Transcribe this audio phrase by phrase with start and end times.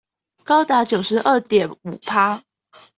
[0.43, 2.41] 高達九十二點五趴